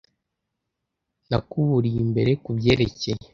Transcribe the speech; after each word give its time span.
nakuburiye 1.29 2.01
mbere 2.11 2.31
kubyerekeye 2.43 3.19